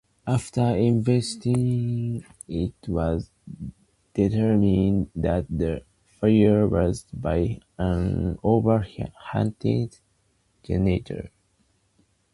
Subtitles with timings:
[0.25, 3.29] After investigations, it was
[4.15, 5.83] determined that the
[6.19, 9.99] fire was caused by an overheated
[10.63, 11.29] generator.